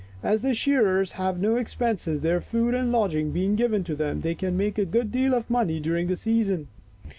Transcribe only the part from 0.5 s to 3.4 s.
shearers have no expenses, their food and lodging